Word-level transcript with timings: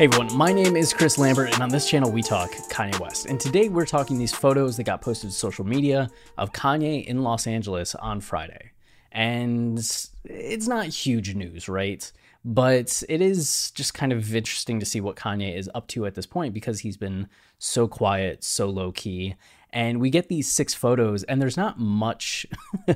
Hey 0.00 0.06
everyone, 0.06 0.34
my 0.34 0.50
name 0.50 0.76
is 0.76 0.94
Chris 0.94 1.18
Lambert, 1.18 1.52
and 1.52 1.62
on 1.62 1.68
this 1.68 1.86
channel 1.86 2.10
we 2.10 2.22
talk 2.22 2.50
Kanye 2.70 2.98
West. 2.98 3.26
And 3.26 3.38
today 3.38 3.68
we're 3.68 3.84
talking 3.84 4.16
these 4.16 4.32
photos 4.32 4.78
that 4.78 4.84
got 4.84 5.02
posted 5.02 5.28
to 5.28 5.36
social 5.36 5.62
media 5.62 6.08
of 6.38 6.54
Kanye 6.54 7.04
in 7.04 7.22
Los 7.22 7.46
Angeles 7.46 7.94
on 7.96 8.22
Friday. 8.22 8.70
And 9.12 9.76
it's 10.24 10.66
not 10.66 10.86
huge 10.86 11.34
news, 11.34 11.68
right? 11.68 12.10
But 12.46 13.02
it 13.10 13.20
is 13.20 13.72
just 13.72 13.92
kind 13.92 14.10
of 14.10 14.34
interesting 14.34 14.80
to 14.80 14.86
see 14.86 15.02
what 15.02 15.16
Kanye 15.16 15.54
is 15.54 15.70
up 15.74 15.86
to 15.88 16.06
at 16.06 16.14
this 16.14 16.24
point 16.24 16.54
because 16.54 16.80
he's 16.80 16.96
been 16.96 17.28
so 17.58 17.86
quiet, 17.86 18.42
so 18.42 18.70
low 18.70 18.92
key. 18.92 19.34
And 19.72 20.00
we 20.00 20.10
get 20.10 20.28
these 20.28 20.50
six 20.50 20.74
photos, 20.74 21.22
and 21.24 21.40
there's 21.40 21.56
not 21.56 21.78
much 21.78 22.44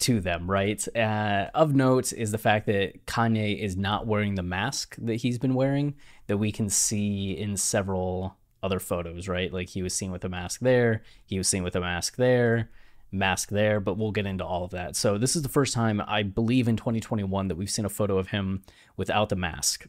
to 0.00 0.20
them, 0.20 0.50
right? 0.50 0.86
Uh, 0.96 1.50
of 1.54 1.74
note 1.74 2.12
is 2.12 2.32
the 2.32 2.38
fact 2.38 2.66
that 2.66 3.06
Kanye 3.06 3.58
is 3.58 3.76
not 3.76 4.06
wearing 4.06 4.34
the 4.34 4.42
mask 4.42 4.96
that 4.98 5.16
he's 5.16 5.38
been 5.38 5.54
wearing 5.54 5.94
that 6.26 6.38
we 6.38 6.50
can 6.50 6.68
see 6.68 7.32
in 7.32 7.56
several 7.56 8.36
other 8.62 8.80
photos, 8.80 9.28
right? 9.28 9.52
Like 9.52 9.68
he 9.68 9.82
was 9.82 9.94
seen 9.94 10.10
with 10.10 10.24
a 10.24 10.28
mask 10.28 10.60
there, 10.60 11.02
he 11.24 11.38
was 11.38 11.46
seen 11.48 11.62
with 11.62 11.76
a 11.76 11.80
mask 11.80 12.16
there, 12.16 12.70
mask 13.12 13.50
there, 13.50 13.80
but 13.80 13.96
we'll 13.96 14.12
get 14.12 14.26
into 14.26 14.44
all 14.44 14.64
of 14.64 14.70
that. 14.72 14.96
So 14.96 15.18
this 15.18 15.36
is 15.36 15.42
the 15.42 15.48
first 15.48 15.74
time 15.74 16.02
I 16.06 16.22
believe 16.22 16.68
in 16.68 16.76
2021 16.76 17.48
that 17.48 17.54
we've 17.54 17.70
seen 17.70 17.84
a 17.84 17.90
photo 17.90 18.18
of 18.18 18.28
him 18.28 18.62
without 18.96 19.28
the 19.28 19.36
mask. 19.36 19.86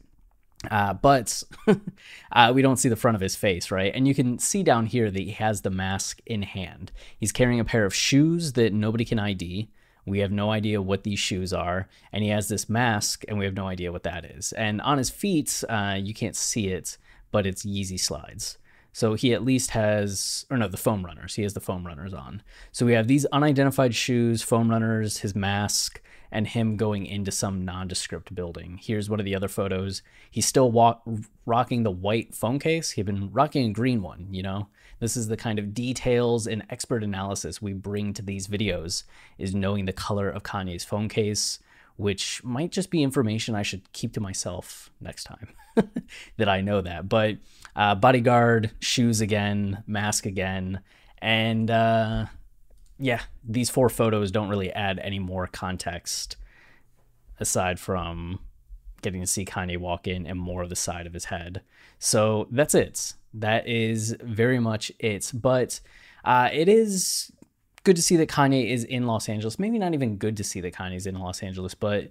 Uh, 0.70 0.92
but 0.92 1.42
uh, 2.32 2.52
we 2.54 2.62
don't 2.62 2.78
see 2.78 2.88
the 2.88 2.96
front 2.96 3.14
of 3.14 3.20
his 3.20 3.36
face, 3.36 3.70
right? 3.70 3.92
And 3.94 4.08
you 4.08 4.14
can 4.14 4.38
see 4.38 4.62
down 4.62 4.86
here 4.86 5.10
that 5.10 5.20
he 5.20 5.30
has 5.32 5.60
the 5.60 5.70
mask 5.70 6.20
in 6.26 6.42
hand. 6.42 6.90
He's 7.18 7.32
carrying 7.32 7.60
a 7.60 7.64
pair 7.64 7.84
of 7.84 7.94
shoes 7.94 8.54
that 8.54 8.72
nobody 8.72 9.04
can 9.04 9.18
ID. 9.18 9.68
We 10.04 10.18
have 10.20 10.32
no 10.32 10.50
idea 10.50 10.82
what 10.82 11.04
these 11.04 11.18
shoes 11.18 11.52
are. 11.52 11.88
And 12.12 12.24
he 12.24 12.30
has 12.30 12.48
this 12.48 12.68
mask, 12.68 13.24
and 13.28 13.38
we 13.38 13.44
have 13.44 13.54
no 13.54 13.68
idea 13.68 13.92
what 13.92 14.02
that 14.04 14.24
is. 14.24 14.52
And 14.52 14.80
on 14.80 14.98
his 14.98 15.10
feet, 15.10 15.62
uh, 15.68 15.98
you 16.00 16.14
can't 16.14 16.36
see 16.36 16.68
it, 16.68 16.96
but 17.30 17.46
it's 17.46 17.64
Yeezy 17.64 18.00
slides. 18.00 18.58
So 18.92 19.14
he 19.14 19.32
at 19.32 19.44
least 19.44 19.70
has, 19.70 20.46
or 20.50 20.56
no, 20.56 20.68
the 20.68 20.76
foam 20.76 21.04
runners. 21.04 21.34
He 21.34 21.42
has 21.42 21.54
the 21.54 21.60
foam 21.60 21.86
runners 21.86 22.12
on. 22.12 22.42
So 22.72 22.86
we 22.86 22.94
have 22.94 23.06
these 23.06 23.26
unidentified 23.26 23.94
shoes, 23.94 24.42
foam 24.42 24.70
runners, 24.70 25.18
his 25.18 25.34
mask, 25.34 26.00
and 26.30 26.46
him 26.46 26.76
going 26.76 27.06
into 27.06 27.30
some 27.30 27.64
nondescript 27.64 28.34
building. 28.34 28.78
Here's 28.82 29.08
one 29.08 29.20
of 29.20 29.24
the 29.24 29.34
other 29.34 29.48
photos. 29.48 30.02
He's 30.30 30.46
still 30.46 30.70
walk, 30.70 31.02
rocking 31.46 31.82
the 31.82 31.90
white 31.90 32.34
phone 32.34 32.58
case. 32.58 32.90
He'd 32.90 33.06
been 33.06 33.32
rocking 33.32 33.70
a 33.70 33.72
green 33.72 34.02
one, 34.02 34.28
you 34.30 34.42
know? 34.42 34.68
This 35.00 35.16
is 35.16 35.28
the 35.28 35.36
kind 35.36 35.58
of 35.58 35.74
details 35.74 36.46
and 36.46 36.64
expert 36.70 37.04
analysis 37.04 37.62
we 37.62 37.72
bring 37.72 38.12
to 38.14 38.22
these 38.22 38.48
videos 38.48 39.04
is 39.38 39.54
knowing 39.54 39.84
the 39.84 39.92
color 39.92 40.28
of 40.28 40.42
Kanye's 40.42 40.84
phone 40.84 41.08
case, 41.08 41.60
which 41.96 42.42
might 42.42 42.72
just 42.72 42.90
be 42.90 43.02
information 43.02 43.54
I 43.54 43.62
should 43.62 43.92
keep 43.92 44.12
to 44.14 44.20
myself 44.20 44.90
next 45.00 45.24
time 45.24 45.48
that 46.36 46.48
I 46.48 46.60
know 46.60 46.80
that. 46.80 47.08
But 47.08 47.36
uh, 47.78 47.94
bodyguard, 47.94 48.72
shoes 48.80 49.22
again, 49.22 49.82
mask 49.86 50.26
again, 50.26 50.80
and 51.22 51.70
uh, 51.70 52.26
yeah, 52.98 53.22
these 53.44 53.70
four 53.70 53.88
photos 53.88 54.30
don't 54.30 54.48
really 54.48 54.72
add 54.72 54.98
any 54.98 55.18
more 55.18 55.46
context 55.46 56.36
aside 57.40 57.78
from 57.78 58.40
getting 59.00 59.20
to 59.20 59.26
see 59.26 59.44
Kanye 59.44 59.78
walk 59.78 60.08
in 60.08 60.26
and 60.26 60.38
more 60.38 60.62
of 60.62 60.70
the 60.70 60.76
side 60.76 61.06
of 61.06 61.14
his 61.14 61.26
head. 61.26 61.62
So 62.00 62.48
that's 62.50 62.74
it. 62.74 63.14
That 63.32 63.68
is 63.68 64.16
very 64.22 64.58
much 64.58 64.90
it. 64.98 65.30
But 65.32 65.80
uh, 66.24 66.48
it 66.52 66.68
is 66.68 67.30
good 67.84 67.94
to 67.94 68.02
see 68.02 68.16
that 68.16 68.28
Kanye 68.28 68.70
is 68.70 68.82
in 68.82 69.06
Los 69.06 69.28
Angeles. 69.28 69.58
Maybe 69.58 69.78
not 69.78 69.94
even 69.94 70.16
good 70.16 70.36
to 70.38 70.44
see 70.44 70.60
that 70.62 70.74
Kanye's 70.74 71.06
in 71.06 71.18
Los 71.18 71.42
Angeles, 71.44 71.74
but 71.74 72.10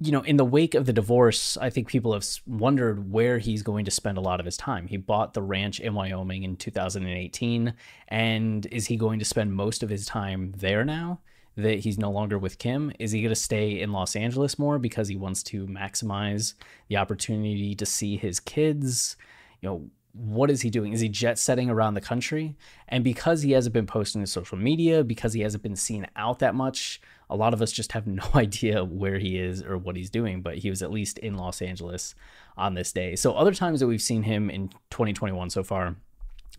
you 0.00 0.12
know, 0.12 0.22
in 0.22 0.36
the 0.36 0.44
wake 0.44 0.74
of 0.74 0.86
the 0.86 0.92
divorce, 0.92 1.56
I 1.56 1.70
think 1.70 1.88
people 1.88 2.12
have 2.12 2.26
wondered 2.46 3.10
where 3.10 3.38
he's 3.38 3.62
going 3.62 3.84
to 3.84 3.90
spend 3.90 4.18
a 4.18 4.22
lot 4.22 4.40
of 4.40 4.46
his 4.46 4.56
time. 4.56 4.86
He 4.86 4.96
bought 4.96 5.34
the 5.34 5.42
ranch 5.42 5.80
in 5.80 5.94
Wyoming 5.94 6.42
in 6.42 6.56
2018, 6.56 7.74
and 8.08 8.66
is 8.66 8.86
he 8.86 8.96
going 8.96 9.18
to 9.18 9.24
spend 9.24 9.54
most 9.54 9.82
of 9.82 9.88
his 9.88 10.06
time 10.06 10.52
there 10.56 10.84
now 10.84 11.20
that 11.56 11.80
he's 11.80 11.98
no 11.98 12.10
longer 12.10 12.38
with 12.38 12.58
Kim? 12.58 12.92
Is 12.98 13.12
he 13.12 13.20
going 13.22 13.30
to 13.30 13.40
stay 13.40 13.80
in 13.80 13.92
Los 13.92 14.16
Angeles 14.16 14.58
more 14.58 14.78
because 14.78 15.08
he 15.08 15.16
wants 15.16 15.42
to 15.44 15.66
maximize 15.66 16.54
the 16.88 16.96
opportunity 16.96 17.74
to 17.74 17.86
see 17.86 18.16
his 18.16 18.40
kids? 18.40 19.16
You 19.60 19.68
know, 19.68 19.90
what 20.14 20.48
is 20.48 20.62
he 20.62 20.70
doing? 20.70 20.92
Is 20.92 21.00
he 21.00 21.08
jet 21.08 21.38
setting 21.38 21.68
around 21.68 21.94
the 21.94 22.00
country? 22.00 22.56
And 22.88 23.02
because 23.02 23.42
he 23.42 23.50
hasn't 23.52 23.72
been 23.72 23.86
posting 23.86 24.22
to 24.22 24.26
social 24.26 24.56
media, 24.56 25.02
because 25.02 25.32
he 25.32 25.40
hasn't 25.40 25.62
been 25.62 25.74
seen 25.74 26.06
out 26.14 26.38
that 26.38 26.54
much, 26.54 27.00
a 27.28 27.36
lot 27.36 27.52
of 27.52 27.60
us 27.60 27.72
just 27.72 27.92
have 27.92 28.06
no 28.06 28.24
idea 28.34 28.84
where 28.84 29.18
he 29.18 29.38
is 29.38 29.62
or 29.62 29.76
what 29.76 29.96
he's 29.96 30.10
doing, 30.10 30.40
but 30.40 30.58
he 30.58 30.70
was 30.70 30.82
at 30.82 30.92
least 30.92 31.18
in 31.18 31.34
Los 31.34 31.60
Angeles 31.60 32.14
on 32.56 32.74
this 32.74 32.92
day. 32.92 33.16
So, 33.16 33.34
other 33.34 33.52
times 33.52 33.80
that 33.80 33.88
we've 33.88 34.00
seen 34.00 34.22
him 34.22 34.50
in 34.50 34.68
2021 34.90 35.50
so 35.50 35.64
far, 35.64 35.96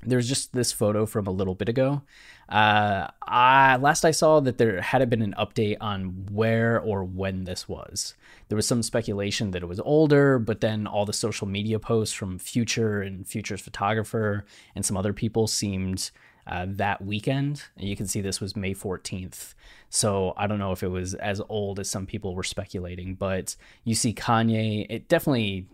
there's 0.06 0.28
just 0.28 0.54
this 0.54 0.72
photo 0.72 1.06
from 1.06 1.28
a 1.28 1.32
little 1.32 1.56
bit 1.56 1.70
ago. 1.70 2.02
Uh, 2.48 3.08
I, 3.24 3.78
last 3.78 4.06
I 4.06 4.12
saw 4.12 4.40
that 4.40 4.58
there 4.58 4.82
hadn't 4.82 5.10
been 5.10 5.22
an 5.22 5.36
update 5.38 5.78
on 5.82 6.28
where 6.32 6.80
or 6.80 7.04
when 7.04 7.46
this 7.46 7.68
was. 7.68 8.16
There 8.50 8.56
was 8.56 8.68
some 8.68 8.84
speculation 8.84 9.52
that 9.52 9.64
it 9.64 9.68
was 9.68 9.80
older, 9.80 10.38
but 10.38 10.62
then 10.62 10.86
all 10.86 11.06
the 11.06 11.14
social 11.14 11.48
media 11.48 11.80
posts 11.80 12.14
from 12.14 12.38
Future 12.38 13.02
and 13.02 13.28
Future's 13.28 13.62
photographer 13.62 14.46
and 14.76 14.86
some 14.86 14.98
other 14.98 15.14
people 15.14 15.48
seemed 15.48 16.12
uh, 16.48 16.68
that 16.70 17.04
weekend. 17.04 17.64
You 17.76 17.96
can 17.96 18.06
see 18.06 18.22
this 18.22 18.40
was 18.40 18.56
May 18.56 18.74
14th. 18.76 19.56
So 19.90 20.34
I 20.38 20.46
don't 20.46 20.60
know 20.60 20.72
if 20.72 20.84
it 20.84 20.90
was 20.90 21.16
as 21.16 21.42
old 21.50 21.80
as 21.80 21.90
some 21.90 22.06
people 22.06 22.36
were 22.36 22.44
speculating, 22.44 23.16
but 23.16 23.56
you 23.84 23.96
see 23.96 24.14
Kanye, 24.14 24.86
it 24.90 25.08
definitely 25.08 25.68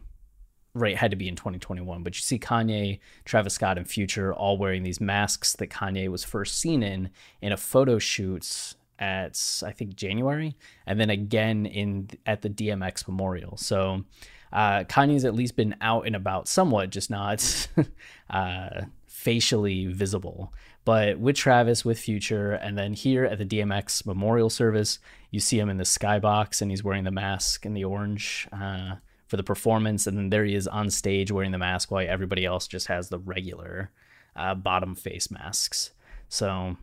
right 0.73 0.97
had 0.97 1.11
to 1.11 1.17
be 1.17 1.27
in 1.27 1.35
2021 1.35 2.03
but 2.03 2.15
you 2.15 2.21
see 2.21 2.39
kanye 2.39 2.99
travis 3.25 3.55
scott 3.55 3.77
and 3.77 3.89
future 3.89 4.33
all 4.33 4.57
wearing 4.57 4.83
these 4.83 5.01
masks 5.01 5.53
that 5.53 5.69
kanye 5.69 6.07
was 6.07 6.23
first 6.23 6.59
seen 6.59 6.81
in 6.81 7.09
in 7.41 7.51
a 7.51 7.57
photo 7.57 7.99
shoot 7.99 8.75
at 8.99 9.61
i 9.65 9.71
think 9.71 9.95
january 9.95 10.55
and 10.85 10.99
then 10.99 11.09
again 11.09 11.65
in 11.65 12.09
at 12.25 12.41
the 12.41 12.49
dmx 12.49 13.07
memorial. 13.07 13.57
So 13.57 14.03
uh, 14.51 14.83
kanye's 14.83 15.25
at 15.25 15.33
least 15.33 15.55
been 15.55 15.75
out 15.81 16.05
and 16.05 16.15
about 16.15 16.47
somewhat 16.47 16.89
just 16.89 17.09
not 17.09 17.69
uh, 18.29 18.81
facially 19.07 19.85
visible. 19.85 20.53
But 20.83 21.19
with 21.19 21.37
travis 21.37 21.85
with 21.85 21.99
future 21.99 22.53
and 22.53 22.77
then 22.77 22.93
here 22.93 23.23
at 23.23 23.37
the 23.37 23.45
dmx 23.45 24.05
memorial 24.05 24.49
service 24.49 24.99
you 25.29 25.39
see 25.39 25.59
him 25.59 25.69
in 25.69 25.77
the 25.77 25.83
skybox 25.83 26.61
and 26.61 26.71
he's 26.71 26.83
wearing 26.83 27.03
the 27.03 27.11
mask 27.11 27.65
and 27.65 27.77
the 27.77 27.85
orange 27.85 28.47
uh, 28.51 28.95
for 29.31 29.37
the 29.37 29.43
performance, 29.43 30.07
and 30.07 30.17
then 30.17 30.29
there 30.29 30.43
he 30.43 30.53
is 30.53 30.67
on 30.67 30.89
stage 30.89 31.31
wearing 31.31 31.53
the 31.53 31.57
mask 31.57 31.89
while 31.89 32.05
everybody 32.05 32.45
else 32.45 32.67
just 32.67 32.87
has 32.87 33.07
the 33.07 33.17
regular 33.17 33.89
uh, 34.35 34.53
bottom 34.53 34.93
face 34.93 35.31
masks. 35.31 35.91
So 36.27 36.75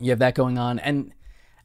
you 0.00 0.08
have 0.08 0.18
that 0.20 0.34
going 0.34 0.56
on, 0.56 0.78
and 0.78 1.12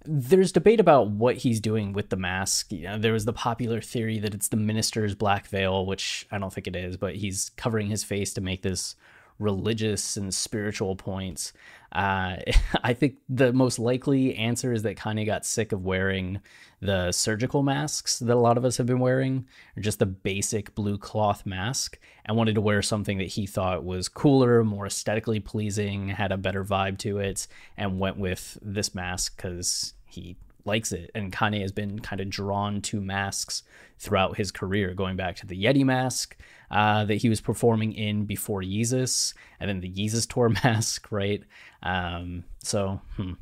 there's 0.03 0.51
debate 0.51 0.81
about 0.81 1.09
what 1.09 1.37
he's 1.37 1.61
doing 1.61 1.93
with 1.93 2.09
the 2.09 2.17
mask. 2.17 2.73
You 2.73 2.83
know, 2.83 2.97
there 2.97 3.13
was 3.13 3.23
the 3.23 3.31
popular 3.31 3.79
theory 3.79 4.19
that 4.19 4.33
it's 4.33 4.49
the 4.49 4.57
minister's 4.57 5.15
black 5.15 5.47
veil, 5.47 5.85
which 5.85 6.27
I 6.29 6.39
don't 6.39 6.51
think 6.51 6.67
it 6.67 6.75
is, 6.75 6.97
but 6.97 7.15
he's 7.15 7.51
covering 7.55 7.87
his 7.87 8.03
face 8.03 8.33
to 8.33 8.41
make 8.41 8.63
this 8.63 8.95
religious 9.41 10.15
and 10.15 10.33
spiritual 10.33 10.95
points. 10.95 11.51
Uh, 11.91 12.37
I 12.83 12.93
think 12.93 13.15
the 13.27 13.51
most 13.51 13.79
likely 13.79 14.35
answer 14.35 14.71
is 14.71 14.83
that 14.83 14.97
Kanye 14.97 15.25
got 15.25 15.45
sick 15.45 15.71
of 15.71 15.83
wearing 15.83 16.39
the 16.79 17.11
surgical 17.11 17.61
masks 17.61 18.19
that 18.19 18.35
a 18.35 18.39
lot 18.39 18.57
of 18.57 18.65
us 18.65 18.77
have 18.77 18.87
been 18.87 18.99
wearing, 18.99 19.45
or 19.77 19.81
just 19.81 19.99
the 19.99 20.05
basic 20.05 20.73
blue 20.73 20.97
cloth 20.97 21.45
mask, 21.45 21.99
and 22.25 22.37
wanted 22.37 22.55
to 22.55 22.61
wear 22.61 22.81
something 22.81 23.17
that 23.19 23.27
he 23.27 23.45
thought 23.45 23.83
was 23.83 24.09
cooler, 24.09 24.63
more 24.63 24.87
aesthetically 24.87 25.39
pleasing, 25.39 26.09
had 26.09 26.31
a 26.31 26.37
better 26.37 26.63
vibe 26.63 26.97
to 26.99 27.19
it, 27.19 27.47
and 27.77 27.99
went 27.99 28.17
with 28.17 28.57
this 28.61 28.95
mask 28.95 29.37
because 29.37 29.93
he 30.05 30.37
likes 30.65 30.91
it. 30.91 31.11
And 31.13 31.31
Kanye 31.31 31.61
has 31.61 31.71
been 31.71 31.99
kind 31.99 32.19
of 32.19 32.29
drawn 32.29 32.81
to 32.81 33.01
masks 33.01 33.63
throughout 33.99 34.37
his 34.37 34.51
career, 34.51 34.93
going 34.93 35.15
back 35.15 35.35
to 35.37 35.47
the 35.47 35.63
Yeti 35.63 35.83
mask 35.83 36.35
uh, 36.71 37.05
that 37.05 37.15
he 37.15 37.29
was 37.29 37.41
performing 37.41 37.93
in 37.93 38.25
before 38.25 38.61
Yeezus, 38.61 39.33
and 39.59 39.69
then 39.69 39.81
the 39.81 39.91
Yeezus 39.91 40.27
tour 40.27 40.49
mask, 40.63 41.11
right? 41.11 41.43
Um, 41.83 42.45
so, 42.63 43.01
hmm. 43.17 43.33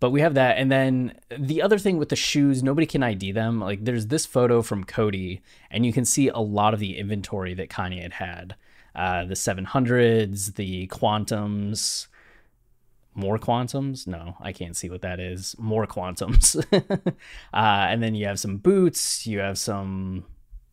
but 0.00 0.10
we 0.10 0.22
have 0.22 0.34
that. 0.34 0.56
And 0.56 0.72
then 0.72 1.18
the 1.36 1.62
other 1.62 1.78
thing 1.78 1.98
with 1.98 2.08
the 2.08 2.16
shoes, 2.16 2.62
nobody 2.62 2.86
can 2.86 3.02
ID 3.02 3.32
them. 3.32 3.60
Like 3.60 3.84
there's 3.84 4.06
this 4.06 4.26
photo 4.26 4.62
from 4.62 4.84
Cody, 4.84 5.42
and 5.70 5.84
you 5.84 5.92
can 5.92 6.04
see 6.04 6.28
a 6.28 6.38
lot 6.38 6.74
of 6.74 6.80
the 6.80 6.98
inventory 6.98 7.54
that 7.54 7.68
Kanye 7.68 8.02
had 8.02 8.14
had. 8.14 8.56
Uh, 8.94 9.24
the 9.24 9.34
700s, 9.34 10.54
the 10.54 10.86
Quantums, 10.86 12.06
more 13.14 13.38
Quantums? 13.38 14.06
No, 14.06 14.36
I 14.40 14.52
can't 14.52 14.76
see 14.76 14.88
what 14.88 15.02
that 15.02 15.20
is. 15.20 15.54
More 15.58 15.86
Quantums. 15.86 16.56
uh, 16.72 17.16
and 17.52 18.02
then 18.02 18.14
you 18.14 18.26
have 18.26 18.40
some 18.40 18.56
boots, 18.56 19.26
you 19.26 19.40
have 19.40 19.58
some 19.58 20.24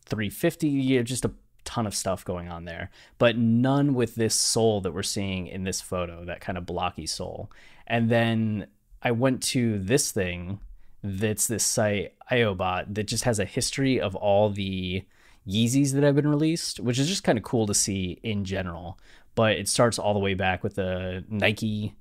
350, 0.05 0.67
you 0.67 0.97
have 0.97 1.05
just 1.05 1.25
a 1.25 1.31
ton 1.71 1.87
of 1.87 1.95
stuff 1.95 2.25
going 2.25 2.49
on 2.49 2.65
there, 2.65 2.91
but 3.17 3.37
none 3.37 3.93
with 3.93 4.15
this 4.15 4.35
sole 4.35 4.81
that 4.81 4.93
we're 4.93 5.03
seeing 5.03 5.47
in 5.47 5.63
this 5.63 5.79
photo, 5.79 6.25
that 6.25 6.41
kind 6.41 6.57
of 6.57 6.65
blocky 6.65 7.07
sole. 7.07 7.49
And 7.87 8.09
then 8.09 8.67
I 9.01 9.11
went 9.11 9.41
to 9.43 9.79
this 9.79 10.11
thing 10.11 10.59
that's 11.01 11.47
this 11.47 11.65
site, 11.65 12.13
IOBot, 12.29 12.93
that 12.93 13.07
just 13.07 13.23
has 13.23 13.39
a 13.39 13.45
history 13.45 14.01
of 14.01 14.15
all 14.15 14.49
the 14.49 15.05
Yeezys 15.47 15.93
that 15.93 16.03
have 16.03 16.15
been 16.15 16.27
released, 16.27 16.81
which 16.81 16.99
is 16.99 17.07
just 17.07 17.23
kind 17.23 17.37
of 17.37 17.43
cool 17.43 17.65
to 17.67 17.73
see 17.73 18.19
in 18.21 18.43
general. 18.43 18.99
But 19.33 19.53
it 19.53 19.69
starts 19.69 19.97
all 19.97 20.13
the 20.13 20.19
way 20.19 20.33
back 20.33 20.63
with 20.63 20.75
the 20.75 21.23
Nike 21.29 21.95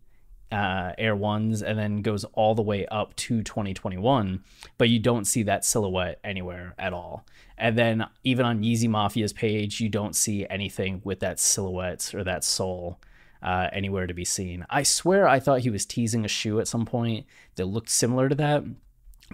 uh, 0.50 0.92
Air 0.98 1.14
Ones 1.14 1.62
and 1.62 1.78
then 1.78 2.02
goes 2.02 2.24
all 2.32 2.54
the 2.54 2.62
way 2.62 2.86
up 2.86 3.14
to 3.16 3.42
2021, 3.42 4.42
but 4.78 4.88
you 4.88 4.98
don't 4.98 5.26
see 5.26 5.42
that 5.44 5.64
silhouette 5.64 6.18
anywhere 6.24 6.74
at 6.78 6.92
all. 6.92 7.24
And 7.56 7.76
then 7.76 8.06
even 8.24 8.46
on 8.46 8.62
Yeezy 8.62 8.88
Mafia's 8.88 9.32
page, 9.32 9.80
you 9.80 9.88
don't 9.88 10.16
see 10.16 10.46
anything 10.48 11.02
with 11.04 11.20
that 11.20 11.38
silhouette 11.38 12.14
or 12.14 12.24
that 12.24 12.42
sole 12.42 12.98
uh, 13.42 13.68
anywhere 13.72 14.06
to 14.06 14.14
be 14.14 14.24
seen. 14.24 14.66
I 14.68 14.82
swear 14.82 15.28
I 15.28 15.40
thought 15.40 15.60
he 15.60 15.70
was 15.70 15.86
teasing 15.86 16.24
a 16.24 16.28
shoe 16.28 16.60
at 16.60 16.68
some 16.68 16.84
point 16.84 17.26
that 17.56 17.66
looked 17.66 17.90
similar 17.90 18.28
to 18.28 18.34
that, 18.36 18.64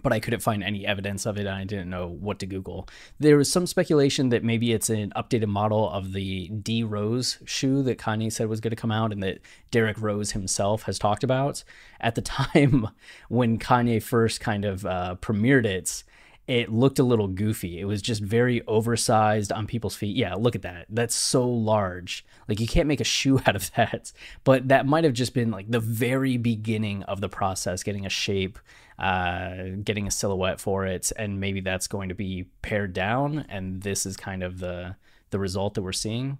but 0.03 0.13
I 0.13 0.21
couldn't 0.21 0.41
find 0.41 0.63
any 0.63 0.87
evidence 0.87 1.27
of 1.27 1.37
it 1.37 1.47
and 1.47 1.57
I 1.57 1.65
didn't 1.65 1.91
know 1.91 2.07
what 2.07 2.39
to 2.41 2.47
Google. 2.47 2.89
There 3.19 3.37
was 3.37 3.51
some 3.51 3.67
speculation 3.67 4.29
that 4.29 4.45
maybe 4.45 4.73
it's 4.73 4.91
an 4.91 5.13
updated 5.17 5.49
model 5.49 5.89
of 5.91 6.13
the 6.13 6.49
D 6.49 6.83
Rose 6.83 7.39
shoe 7.45 7.83
that 7.85 7.99
Kanye 7.99 8.31
said 8.31 8.49
was 8.49 8.61
going 8.61 8.71
to 8.71 8.77
come 8.77 8.93
out 8.93 9.13
and 9.13 9.23
that 9.23 9.41
Derrick 9.71 10.01
Rose 10.01 10.33
himself 10.33 10.83
has 10.83 10.99
talked 10.99 11.25
about. 11.25 11.65
At 12.01 12.15
the 12.15 12.23
time 12.23 12.89
when 13.29 13.59
Kanye 13.59 14.03
first 14.03 14.41
kind 14.41 14.65
of 14.65 14.85
uh, 14.85 15.17
premiered 15.21 15.65
it, 15.65 16.05
it 16.47 16.71
looked 16.71 16.99
a 16.99 17.05
little 17.05 17.27
goofy. 17.27 17.81
It 17.81 17.87
was 17.87 18.01
just 18.01 18.23
very 18.23 18.65
oversized 18.69 19.51
on 19.51 19.67
people's 19.67 19.97
feet. 19.97 20.17
Yeah, 20.17 20.35
look 20.35 20.55
at 20.55 20.63
that. 20.63 20.87
That's 20.89 21.15
so 21.15 21.49
large. 21.49 22.25
Like 22.49 22.61
you 22.61 22.69
can't 22.69 22.87
make 22.87 23.01
a 23.01 23.05
shoe 23.17 23.41
out 23.47 23.57
of 23.57 23.73
that. 23.73 24.13
But 24.45 24.69
that 24.69 24.87
might 24.87 25.05
have 25.05 25.13
just 25.13 25.35
been 25.35 25.51
like 25.51 25.71
the 25.71 25.81
very 25.81 26.37
beginning 26.37 27.03
of 27.05 27.21
the 27.21 27.29
process, 27.29 27.83
getting 27.83 28.07
a 28.07 28.11
shape, 28.11 28.59
uh, 28.99 29.55
getting 29.83 30.07
a 30.07 30.11
silhouette 30.11 30.61
for 30.61 30.87
it, 30.87 31.13
and 31.17 31.41
maybe 31.41 31.61
that's 31.61 31.87
going 31.87 32.09
to 32.09 32.15
be 32.15 32.47
pared 32.63 32.93
down. 32.93 33.47
And 33.49 33.83
this 33.83 34.07
is 34.07 34.17
kind 34.17 34.43
of 34.43 34.59
the 34.59 34.97
the 35.31 35.39
result 35.39 35.75
that 35.75 35.83
we're 35.83 35.93
seeing. 35.93 36.39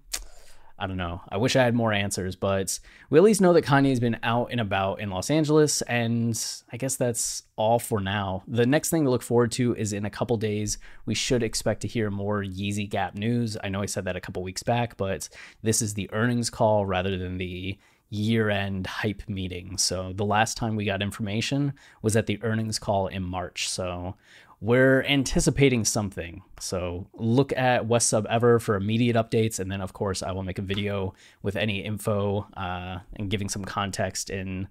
I 0.79 0.85
don't 0.85 0.97
know. 0.97 1.21
I 1.29 1.37
wish 1.37 1.55
I 1.55 1.63
had 1.63 1.73
more 1.73 1.91
answers, 1.91 2.35
but 2.35 2.79
we 3.09 3.17
at 3.17 3.23
least 3.23 3.41
know 3.41 3.51
that 3.53 3.65
Kanye's 3.65 3.99
been 3.99 4.19
out 4.21 4.49
and 4.51 4.61
about 4.61 4.99
in 4.99 5.09
Los 5.09 5.31
Angeles, 5.31 5.81
and 5.83 6.39
I 6.71 6.77
guess 6.77 6.95
that's 6.95 7.43
all 7.55 7.79
for 7.79 7.99
now. 7.99 8.43
The 8.47 8.67
next 8.67 8.91
thing 8.91 9.03
to 9.03 9.09
look 9.09 9.23
forward 9.23 9.51
to 9.53 9.75
is 9.75 9.91
in 9.91 10.05
a 10.05 10.11
couple 10.11 10.37
days. 10.37 10.77
We 11.07 11.15
should 11.15 11.41
expect 11.41 11.81
to 11.81 11.87
hear 11.87 12.11
more 12.11 12.43
Yeezy 12.43 12.87
Gap 12.87 13.15
news. 13.15 13.57
I 13.63 13.69
know 13.69 13.81
I 13.81 13.87
said 13.87 14.05
that 14.05 14.15
a 14.15 14.21
couple 14.21 14.43
weeks 14.43 14.61
back, 14.61 14.97
but 14.97 15.29
this 15.63 15.81
is 15.81 15.95
the 15.95 16.11
earnings 16.13 16.51
call 16.51 16.85
rather 16.85 17.17
than 17.17 17.39
the 17.39 17.79
year 18.09 18.49
end 18.49 18.87
hype 18.87 19.27
meeting. 19.27 19.77
So 19.77 20.13
the 20.13 20.25
last 20.25 20.57
time 20.57 20.75
we 20.75 20.85
got 20.85 21.01
information 21.01 21.73
was 22.01 22.15
at 22.15 22.25
the 22.25 22.41
earnings 22.43 22.79
call 22.79 23.07
in 23.07 23.23
March. 23.23 23.69
So 23.69 24.15
we're 24.59 25.03
anticipating 25.03 25.85
something. 25.85 26.41
So 26.59 27.05
look 27.13 27.53
at 27.55 27.85
West 27.85 28.09
Sub 28.09 28.25
Ever 28.27 28.59
for 28.59 28.75
immediate 28.75 29.15
updates. 29.15 29.59
And 29.59 29.71
then, 29.71 29.81
of 29.81 29.93
course, 29.93 30.23
I 30.23 30.31
will 30.31 30.43
make 30.43 30.57
a 30.57 30.63
video 30.63 31.13
with 31.43 31.55
any 31.55 31.83
info 31.83 32.47
uh, 32.55 32.99
and 33.15 33.29
giving 33.29 33.49
some 33.49 33.65
context 33.65 34.31
and 34.31 34.67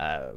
uh, 0.00 0.30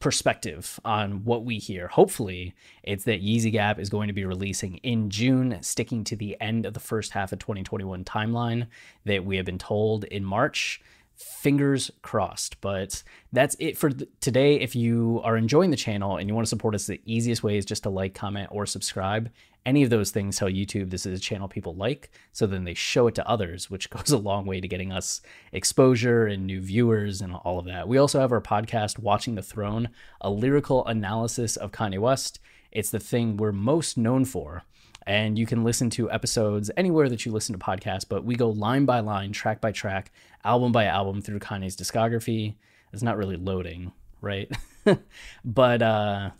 perspective 0.00 0.80
on 0.84 1.24
what 1.24 1.44
we 1.44 1.58
hear. 1.58 1.88
Hopefully, 1.88 2.54
it's 2.82 3.04
that 3.04 3.22
Yeezy 3.22 3.52
Gap 3.52 3.78
is 3.78 3.90
going 3.90 4.08
to 4.08 4.14
be 4.14 4.24
releasing 4.24 4.76
in 4.78 5.10
June, 5.10 5.58
sticking 5.60 6.04
to 6.04 6.16
the 6.16 6.36
end 6.40 6.64
of 6.64 6.72
the 6.72 6.80
first 6.80 7.12
half 7.12 7.32
of 7.32 7.38
2021 7.38 8.04
timeline 8.04 8.66
that 9.04 9.24
we 9.24 9.36
have 9.36 9.46
been 9.46 9.58
told 9.58 10.04
in 10.04 10.24
March 10.24 10.80
fingers 11.16 11.90
crossed. 12.02 12.60
But 12.60 13.02
that's 13.32 13.56
it 13.58 13.76
for 13.76 13.90
today. 14.20 14.60
If 14.60 14.76
you 14.76 15.20
are 15.24 15.36
enjoying 15.36 15.70
the 15.70 15.76
channel 15.76 16.16
and 16.16 16.28
you 16.28 16.34
want 16.34 16.46
to 16.46 16.50
support 16.50 16.74
us 16.74 16.86
the 16.86 17.00
easiest 17.04 17.42
way 17.42 17.56
is 17.56 17.64
just 17.64 17.84
to 17.84 17.90
like 17.90 18.14
comment 18.14 18.48
or 18.50 18.66
subscribe. 18.66 19.30
Any 19.64 19.82
of 19.82 19.90
those 19.90 20.12
things 20.12 20.36
tell 20.36 20.48
youtube 20.48 20.90
this 20.90 21.06
is 21.06 21.18
a 21.18 21.20
channel 21.20 21.48
people 21.48 21.74
like 21.74 22.12
so 22.30 22.46
then 22.46 22.62
they 22.62 22.74
show 22.74 23.08
it 23.08 23.16
to 23.16 23.28
others 23.28 23.68
which 23.68 23.90
goes 23.96 24.12
a 24.12 24.16
long 24.16 24.46
way 24.46 24.60
to 24.60 24.68
getting 24.68 24.92
us 24.92 25.20
exposure 25.52 26.24
and 26.26 26.46
new 26.46 26.60
viewers 26.60 27.20
and 27.20 27.34
all 27.34 27.58
of 27.58 27.66
that. 27.66 27.88
We 27.88 27.98
also 27.98 28.20
have 28.20 28.30
our 28.30 28.40
podcast 28.40 28.98
watching 29.00 29.34
the 29.34 29.42
throne 29.42 29.88
a 30.20 30.30
lyrical 30.30 30.86
analysis 30.86 31.56
of 31.56 31.72
kanye 31.72 31.98
west. 31.98 32.38
It's 32.70 32.90
the 32.90 33.00
thing 33.00 33.36
we're 33.36 33.52
most 33.52 33.98
known 33.98 34.24
for 34.24 34.62
and 35.06 35.38
you 35.38 35.46
can 35.46 35.62
listen 35.62 35.88
to 35.90 36.10
episodes 36.10 36.70
anywhere 36.76 37.08
that 37.08 37.24
you 37.24 37.32
listen 37.32 37.56
to 37.56 37.64
podcasts. 37.64 38.04
But 38.08 38.24
we 38.24 38.34
go 38.34 38.50
line 38.50 38.84
by 38.84 39.00
line, 39.00 39.32
track 39.32 39.60
by 39.60 39.72
track, 39.72 40.10
album 40.44 40.72
by 40.72 40.86
album 40.86 41.22
through 41.22 41.38
Kanye's 41.38 41.76
discography. 41.76 42.54
It's 42.92 43.02
not 43.02 43.16
really 43.16 43.36
loading, 43.36 43.92
right? 44.20 44.50
but 45.44 45.82
uh, 45.82 46.30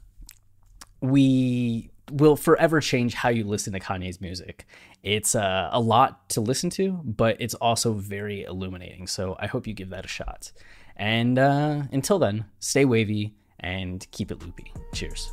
we 1.01 1.91
will 2.11 2.37
forever 2.37 2.81
change 2.81 3.15
how 3.15 3.29
you 3.29 3.45
listen 3.45 3.73
to 3.73 3.81
Kanye's 3.81 4.21
music. 4.21 4.67
It's 5.03 5.35
uh, 5.35 5.69
a 5.73 5.81
lot 5.81 6.29
to 6.31 6.41
listen 6.41 6.71
to, 6.71 7.01
but 7.05 7.37
it's 7.41 7.55
also 7.55 7.93
very 7.93 8.43
illuminating. 8.43 9.07
So 9.07 9.37
I 9.39 9.47
hope 9.47 9.67
you 9.67 9.75
give 9.75 9.91
that 9.91 10.05
a 10.05 10.09
shot. 10.09 10.51
And 10.97 11.39
uh, 11.39 11.83
until 11.93 12.19
then, 12.19 12.47
stay 12.59 12.85
wavy 12.85 13.35
and 13.61 14.07
keep 14.11 14.31
it 14.31 14.43
loopy. 14.43 14.73
Cheers. 14.93 15.33